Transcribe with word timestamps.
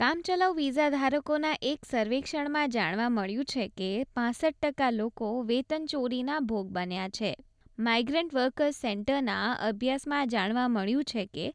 કામચલાઉ 0.00 0.54
વિઝા 0.54 0.90
ધારકોના 0.90 1.56
એક 1.62 1.78
સર્વેક્ષણમાં 1.90 2.70
જાણવા 2.70 3.08
મળ્યું 3.08 3.44
છે 3.44 3.68
કે 3.68 4.04
પાસઠ 4.04 4.54
ટકા 4.62 4.90
લોકો 4.90 5.42
વેતન 5.42 5.86
ચોરીના 5.86 6.38
ભોગ 6.38 6.68
બન્યા 6.68 7.08
છે. 7.08 7.36
માઇગ્રન્ટ 7.78 8.34
વર્કર્સ 8.34 8.74
સેન્ટરના 8.74 9.52
અભ્યાસમાં 9.52 10.28
જાણવા 10.28 10.68
મળ્યું 10.68 11.04
છે 11.04 11.26
કે 11.26 11.52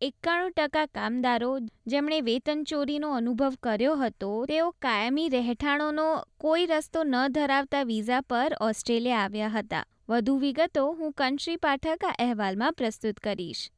એકાણું 0.00 0.50
ટકા 0.50 0.86
કામદારો 0.86 1.58
જેમણે 1.86 2.20
વેતન 2.20 2.64
ચોરીનો 2.64 3.12
અનુભવ 3.12 3.54
કર્યો 3.62 3.96
હતો, 3.96 4.46
તેઓ 4.46 4.70
કાયમી 4.70 5.28
રહેઠાણોનો 5.28 6.24
કોઈ 6.38 6.66
રસ્તો 6.66 7.04
ન 7.04 7.28
ધરાવતા 7.28 7.82
વિઝા 7.82 8.20
પર 8.20 8.56
ઓસ્ટ્રેલિયા 8.60 9.18
આવ્યા 9.18 9.48
હતા. 9.48 9.84
વધુ 10.08 10.36
વિગતો 10.36 10.92
હું 10.92 11.12
કંશ્રી 11.12 11.56
પાઠક 11.56 12.04
આ 12.04 12.14
અહેવાલમાં 12.18 12.72
પ્રસ્તુત 12.72 13.20
કરીશ. 13.20 13.70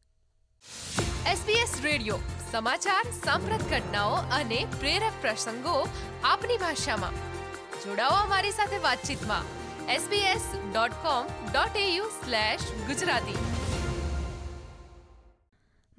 SBS 1.24 1.82
રેડિયો 1.82 2.18
સમાચાર, 2.52 3.04
સાંપ્રત 3.24 3.70
ઘટનાઓ 3.70 4.10
અને 4.10 4.66
પ્રેરક 4.80 5.12
પ્રસંગો 5.20 5.88
આપની 6.24 6.56
ભાષામાં. 6.56 7.12
જોડાઓ 7.84 8.10
અમારી 8.10 8.50
સાથે 8.50 8.78
વાતચીતમાં. 8.78 9.42
sbs 9.94 10.72
dot 10.74 10.90
com 10.90 11.26
slash 12.08 12.60
Gujarati. 12.86 13.36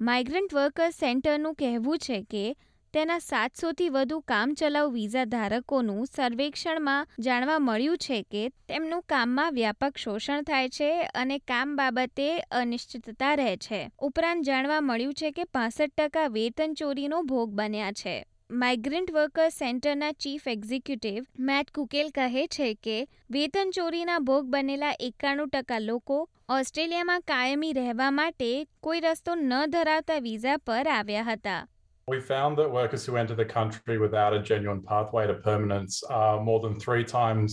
Migrant 0.00 0.54
workers 0.54 0.94
સેન્ટરનું 0.94 1.54
કહેવું 1.54 1.98
છે 1.98 2.22
કે 2.22 2.56
તેના 2.96 3.18
સાતસોથી 3.18 3.88
વધુ 3.88 4.20
કામચલાઉ 4.20 4.92
વિઝા 4.92 5.24
ધારકોનું 5.24 6.06
સર્વેક્ષણમાં 6.06 7.08
જાણવા 7.18 7.58
મળ્યું 7.58 7.98
છે 7.98 8.22
કે 8.22 8.48
તેમનું 8.48 9.02
કામમાં 9.02 9.52
વ્યાપક 9.52 9.96
શોષણ 9.96 10.42
થાય 10.42 10.68
છે 10.68 11.02
અને 11.02 11.38
કામ 11.38 11.76
બાબતે 11.76 12.38
અનિશ્ચિતતા 12.38 13.34
રહે 13.34 13.56
છે. 13.56 13.90
ઉપરાંત 13.98 14.44
જાણવા 14.44 14.80
મળ્યું 14.80 15.14
છે 15.14 15.30
કે 15.30 15.44
પાસઠ 15.44 15.92
ટકા 15.98 16.26
વેતન 16.26 16.74
ચોરીનો 16.74 17.22
ભોગ 17.22 17.50
બન્યા 17.50 17.92
છે. 17.92 18.24
માઇગ્રન્ટ 18.50 19.12
વર્કર્સ 19.12 19.52
સેન્ટરના 19.52 20.12
ચીફ 20.12 20.48
એક્ઝિક્યુટિવ 20.48 21.26
મેટ 21.38 21.70
કુકેલ 21.70 22.08
કહે 22.08 22.46
છે 22.46 22.74
કે 22.74 23.08
વેતન 23.30 23.70
ચોરીના 23.70 24.18
ભોગ 24.18 24.44
બનેલા 24.44 24.94
એકાણું 25.00 25.48
ટકા 25.48 25.78
લોકો 25.78 26.30
ઓસ્ટ્રેલિયામાં 26.48 27.20
કાયમી 27.20 27.72
રહેવા 27.72 28.10
માટે 28.10 28.66
કોઈ 28.80 29.00
રસ્તો 29.00 29.34
ન 29.34 29.66
ધરાવતા 29.66 30.18
વિઝા 30.18 30.56
પર 30.56 30.88
આવ્યા 30.88 31.22
હતા. 31.22 31.66
We 32.07 32.19
found 32.19 32.57
that 32.57 32.69
workers 32.71 33.05
who 33.05 33.15
enter 33.15 33.35
the 33.35 33.45
country 33.45 33.97
without 33.97 34.33
a 34.33 34.41
genuine 34.41 34.81
pathway 34.83 35.27
to 35.27 35.35
permanence 35.35 36.03
are 36.03 36.41
more 36.43 36.59
than 36.59 36.79
three 36.79 37.05
times 37.05 37.51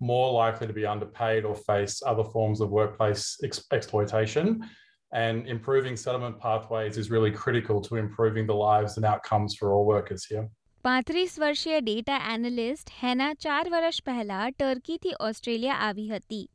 more 0.00 0.28
likely 0.32 0.66
to 0.66 0.72
be 0.72 0.86
underpaid 0.86 1.44
or 1.44 1.54
face 1.54 1.94
other 2.06 2.24
forms 2.24 2.60
of 2.60 2.70
workplace 2.70 3.24
ex- 3.44 3.64
exploitation. 3.72 4.46
And 5.12 5.46
improving 5.46 5.96
settlement 5.96 6.38
pathways 6.40 6.96
is 6.96 7.10
really 7.10 7.30
critical 7.30 7.80
to 7.82 7.96
improving 7.96 8.46
the 8.46 8.54
lives 8.54 8.96
and 8.96 9.04
outcomes 9.04 9.54
for 9.54 9.66
all 9.74 9.86
workers 9.86 10.24
here. 10.24 10.44
પાંત્રીસ 10.84 11.34
વર્ષીય 11.38 11.80
data 11.80 12.16
analyst 12.34 12.88
હેના 13.02 13.34
ચાર 13.34 13.64
વર્ષ 13.70 14.02
પહેલા 14.02 14.50
ટર્કીથી 14.50 15.12
Australia 15.20 15.74
આવી 15.74 16.08
હતી 16.08 16.46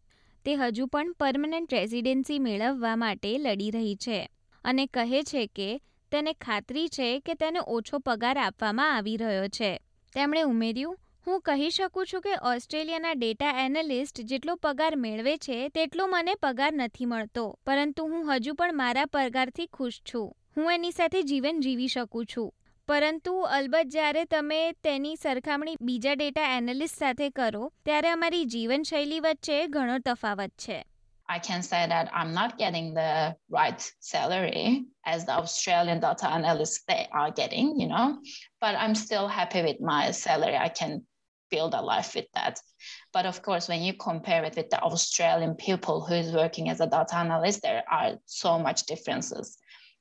તે 0.45 0.55
હજુ 0.55 0.87
પણ 0.87 1.13
પરમનન્ટ 1.19 1.73
રેસિડેન્સી 1.73 2.39
મેળવવા 2.39 2.95
માટે 2.95 3.31
લડી 3.37 3.71
રહી 3.71 3.95
છે 3.95 4.19
અને 4.65 4.85
કહે 4.85 5.21
છે 5.23 5.45
કે 5.47 5.69
તેને 6.12 6.32
ખાતરી 6.32 6.88
છે 6.88 7.20
કે 7.20 7.34
તેને 7.34 7.58
ઓછો 7.66 7.98
પગાર 7.98 8.38
આપવામાં 8.38 8.96
આવી 8.96 9.16
રહ્યો 9.16 9.48
છે. 9.48 9.80
તેમણે 10.14 10.42
ઉમેર્યું, 10.42 10.98
હું 11.26 11.40
કહી 11.40 11.70
શકું 11.70 12.06
છું 12.06 12.20
કે 12.20 12.30
ઓસ્ટ્રેલિયાના 12.42 13.12
ડેટા 13.12 13.64
એનાલિસ્ટ 13.64 14.20
જેટલો 14.20 14.54
પગાર 14.54 14.96
મેળવે 14.96 15.36
છે, 15.36 15.68
તેટલો 15.68 16.06
મને 16.06 16.34
પગાર 16.34 16.72
નથી 16.72 17.06
મળતો. 17.06 17.58
પરંતુ 17.66 18.04
હું 18.04 18.36
હજુ 18.36 18.54
પણ 18.54 18.74
મારા 18.74 19.04
પગારથી 19.04 19.66
ખુશ 19.66 20.00
છું. 20.14 20.36
હું 20.56 20.72
એની 20.72 20.90
સાથે 20.90 21.22
જીવન 21.22 21.60
જીવી 21.60 21.88
શકું 21.88 22.26
છું. 22.26 22.54
પરંતુ 22.88 23.40
અલબત્ત 23.40 23.86
જ્યારે 23.86 24.24
તમે 24.24 24.72
તેની 24.72 25.16
સરખામણી 25.16 25.76
બીજા 25.80 26.12
ડેટા 26.12 26.56
એનાલિસ્ટ 26.56 26.98
સાથે 26.98 27.30
કરો, 27.30 27.72
ત્યારે 27.84 28.08
અમારી 28.08 28.44
જીવનશૈલી 28.44 29.20
વચ્ચે 29.20 29.66
ઘણો 29.66 29.98
તફાવત 29.98 30.50
છે. 30.50 30.86
I 31.32 31.38
can 31.38 31.62
say 31.62 31.86
that 31.86 32.10
I'm 32.12 32.34
not 32.34 32.58
getting 32.58 32.92
the 32.92 33.34
right 33.48 33.80
salary 34.00 34.84
as 35.06 35.24
the 35.24 35.32
Australian 35.32 35.98
data 35.98 36.28
analysts 36.28 36.82
they 36.86 37.08
are 37.10 37.30
getting, 37.30 37.80
you 37.80 37.88
know, 37.88 38.18
but 38.60 38.74
I'm 38.74 38.94
still 38.94 39.28
happy 39.28 39.62
with 39.62 39.80
my 39.80 40.10
salary. 40.10 40.58
I 40.58 40.68
can 40.68 41.06
build 41.50 41.72
a 41.72 41.80
life 41.80 42.14
with 42.14 42.26
that. 42.34 42.60
But 43.14 43.24
of 43.24 43.40
course, 43.40 43.66
when 43.66 43.80
you 43.80 43.94
compare 43.94 44.44
it 44.44 44.56
with 44.56 44.68
the 44.68 44.82
Australian 44.82 45.54
people 45.54 46.04
who 46.04 46.16
is 46.16 46.32
working 46.32 46.68
as 46.68 46.80
a 46.80 46.86
data 46.86 47.16
analyst, 47.16 47.62
there 47.62 47.84
are 47.90 48.18
so 48.26 48.58
much 48.58 48.84
differences 48.84 49.56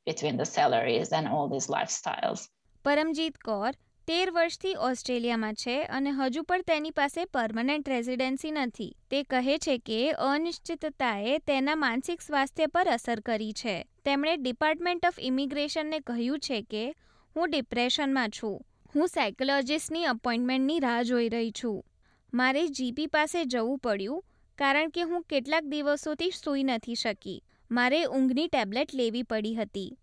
between 0.06 0.36
the 0.36 0.46
salaries 0.46 1.14
and 1.14 1.30
all 1.30 1.48
these 1.48 1.68
lifestyles. 1.68 2.50
Paramjeet 2.84 3.36
Kaur, 3.46 3.74
તેર 4.08 4.32
વર્ષથી 4.32 4.76
ઓસ્ટ્રેલિયામાં 4.76 5.54
છે 5.54 5.84
અને 5.84 6.12
હજુ 6.12 6.44
પણ 6.44 6.62
તેની 6.62 6.92
પાસે 6.92 7.26
permanent 7.26 7.90
રેઝિડન્સી 7.90 8.52
નથી. 8.52 8.98
તે 9.10 9.24
કહે 9.24 9.58
છે 9.58 9.78
કે 9.78 10.12
અનિશ્ચિતતાએ 10.12 11.38
તેના 11.38 11.76
માનસિક 11.76 12.22
સ્વાસ્થ્ય 12.22 12.66
પર 12.66 12.88
અસર 12.88 13.20
કરી 13.20 13.54
છે. 13.54 13.88
તેમણે 14.06 14.38
ડિપાર્ટમેન્ટ 14.38 15.06
ઓફ 15.06 15.14
ઇમિગ્રેશનને 15.20 16.00
કહ્યું 16.00 16.40
છે 16.40 16.62
કે, 16.62 16.96
હું 17.36 17.50
ડિપ્રેશનમાં 17.50 18.30
છું. 18.30 18.66
હું 18.96 19.08
સાયકોલોજિસ્ટની 19.08 20.04
અપોઇન્ટમેન્ટની 20.06 20.80
રાહ 20.80 21.04
જોઈ 21.04 21.30
રહી 21.30 21.52
છું. 21.52 21.86
મારે 22.34 22.68
જીપી 22.68 23.08
પાસે 23.08 23.46
જવું 23.46 23.80
પડ્યું, 23.80 24.26
કારણ 24.58 24.90
કે 24.90 25.02
હું 25.02 25.24
કેટલાક 25.24 25.64
દિવસોથી 25.64 26.32
સૂઈ 26.32 26.64
નથી 26.64 26.96
શકી. 26.96 27.44
મારે 27.72 28.06
ઊંઘની 28.06 28.48
ટેબ્લેટ 28.48 28.94
લેવી 28.94 29.24
પડી 29.24 29.56
હતી. 29.56 29.98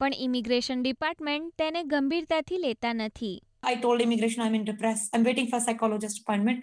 પણ 0.00 0.14
ઇમિગ્રેશન 0.26 0.82
ડિપાર્ટમેન્ટ 0.84 1.48
તેને 1.60 1.80
ગંભીરતાથી 1.92 2.58
લેતા 2.66 2.92
નથી 3.00 3.36
I 3.62 3.74
told 3.76 4.00
immigration 4.00 4.40
I'm 4.42 4.54
in 4.54 4.64
depressed. 4.64 5.06
I'm 5.14 5.24
waiting 5.24 5.48
for 5.48 5.56
a 5.56 5.60
psychologist 5.60 6.20
appointment. 6.22 6.60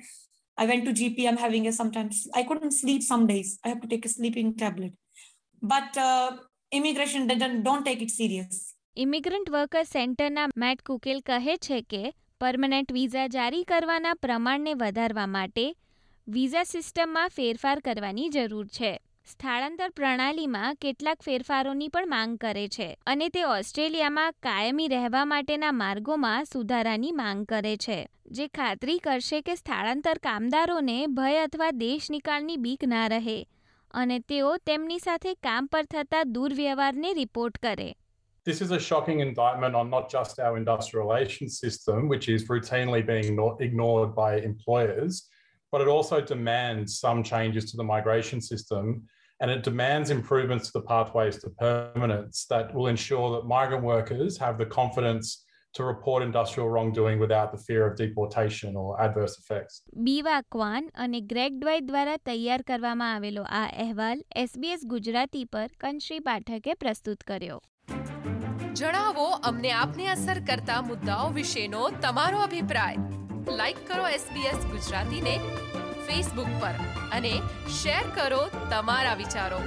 I 0.58 0.66
went 0.66 0.86
to 0.86 0.92
GP. 0.92 1.28
I'm 1.30 1.38
having 1.38 1.66
a 1.68 1.72
sometimes 1.72 2.28
I 2.34 2.44
couldn't 2.44 2.72
sleep 2.72 3.04
some 3.04 3.26
days. 3.28 3.50
I 3.64 3.70
have 3.70 3.82
to 3.82 3.88
take 3.88 4.06
a 4.06 4.10
sleeping 4.10 4.50
tablet. 4.56 4.94
But 5.62 5.98
uh, 5.98 6.30
immigration 6.72 7.28
didn't 7.28 7.60
don't 7.64 7.86
take 7.86 8.02
it 8.02 8.12
serious. 8.12 8.56
Immigrant 8.98 9.50
worker 9.50 9.84
સેન્ટરના 9.88 10.46
Matt 10.56 10.80
કુકેલ 10.84 11.20
કહે 11.22 11.56
છે 11.66 11.82
કે 11.92 12.04
permanent 12.42 12.92
visa 12.92 13.28
જારી 13.28 13.64
કરવાના 13.64 14.14
પ્રમાણને 14.24 14.74
વધારવા 14.82 15.28
માટે 15.28 15.66
visa 16.28 16.64
સિસ્ટમમાં 16.72 17.36
ફેરફાર 17.38 17.80
કરવાની 17.80 18.30
જરૂર 18.30 18.66
છે 18.78 18.92
સ્થળાંતર 19.28 19.90
પ્રણાલીમાં 19.90 20.76
કેટલાક 20.76 21.22
ફેરફારોની 21.22 21.88
પણ 21.88 22.10
માંગ 22.10 22.36
કરે 22.38 22.68
છે 22.68 22.86
અને 23.08 23.30
તે 23.30 23.42
ઓસ્ટ્રેલિયામાં 23.44 24.36
કાયમી 24.44 24.88
રહેવા 24.88 25.24
માટેના 25.26 25.72
માર્ગોમાં 25.72 26.46
સુધારાની 26.46 27.12
માંગ 27.12 27.42
કરે 27.46 27.74
છે 27.78 27.98
જે 28.32 28.48
ખાતરી 28.48 28.98
કરશે 28.98 29.42
કે 29.42 29.56
સ્થળાંતર 29.56 30.18
કામદારોને 30.18 31.08
ભય 31.08 31.44
અથવા 31.44 31.72
દેશ 31.72 32.08
નિકાલની 32.12 32.58
બીક 32.58 32.86
ના 32.86 33.08
રહે 33.08 33.38
અને 33.94 34.20
તેઓ 34.20 34.54
તેમની 34.66 35.00
સાથે 35.00 35.34
કામ 35.34 35.68
પર 35.68 35.84
થતા 35.86 36.24
દુર્વ્યવહારને 36.24 37.14
રિપોર્ટ 37.14 37.58
કરે 37.58 37.90
This 38.46 38.62
is 38.62 38.72
a 38.72 38.80
shocking 38.80 39.20
indictment 39.20 39.76
on 39.76 39.90
not 39.90 40.10
just 40.10 40.40
our 40.40 40.58
industrial 40.58 41.06
relations 41.06 41.60
system, 41.60 42.08
which 42.08 42.30
is 42.30 42.48
routinely 42.48 43.02
being 43.06 43.42
ignored 43.60 44.16
by 44.16 44.30
employers, 44.42 45.20
but 45.74 45.82
it 45.82 45.90
also 45.90 46.22
demands 46.22 46.98
some 46.98 47.24
changes 47.24 47.72
to 47.72 47.78
the 47.78 47.84
migration 47.84 48.40
system 48.42 48.94
and 49.42 49.52
it 49.52 49.64
demands 49.64 50.10
improvements 50.10 50.66
to 50.68 50.74
the 50.80 50.86
pathways 50.86 51.36
to 51.44 51.50
permanence 51.60 52.46
that 52.54 52.74
will 52.76 52.88
ensure 52.88 53.28
that 53.36 53.44
migrant 53.48 53.84
workers 53.86 54.40
have 54.40 54.56
the 54.58 54.70
confidence 54.80 55.28
to 55.74 55.84
report 55.84 56.24
industrial 56.24 56.70
wrongdoing 56.70 57.20
without 57.20 57.50
the 57.52 57.60
fear 57.68 57.82
of 57.88 57.96
deportation 57.98 58.72
or 58.76 58.90
adverse 59.06 59.36
effects. 59.42 59.76
Biwa 60.08 60.42
Kwan 60.52 60.90
અને 60.96 61.20
Greg 61.34 61.60
ડ્વાઇટ 61.60 61.88
દ્વારા 61.88 62.18
તૈયાર 62.30 62.62
કરવામાં 62.62 63.14
આવેલો 63.14 63.44
આ 63.52 63.64
અહેવાલ 63.86 64.24
SBS 64.46 64.86
Gujarati 64.86 65.46
પર 65.46 65.70
કંશ્રી 65.80 66.20
પાઠકે 66.30 66.78
પ્રસ્તુત 66.84 67.24
કર્યો 67.24 67.60
જણાવો 68.74 69.28
અમને 69.52 69.72
આપને 69.84 70.08
અસર 70.08 70.40
કરતા 70.50 70.82
મુદ્દાઓ 70.82 71.30
વિશેનો 71.30 71.90
તમારો 72.02 72.40
અભિપ્રાય 72.40 73.56
લાઈક 73.58 73.88
કરો 73.88 74.10
SBS 74.18 74.72
ગુજરાતીને 74.72 75.36
ફેસબુક 76.08 76.52
પર 76.62 76.76
અને 77.18 77.34
શેર 77.82 78.04
કરો 78.18 78.42
તમારા 78.72 79.18
વિચારો. 79.24 79.62